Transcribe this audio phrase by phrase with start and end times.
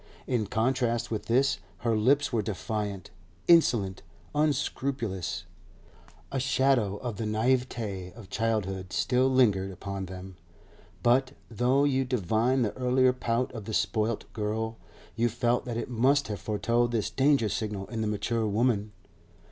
[0.25, 3.11] In contrast with this her lips were defiant,
[3.47, 4.01] insolent,
[4.33, 5.43] unscrupulous;
[6.31, 10.37] a shadow of the naivete of childhood still lingered upon them,
[11.03, 14.79] but, though you divined the earlier pout of the spoilt girl,
[15.15, 18.93] you felt that it must have foretold this danger signal in the mature woman.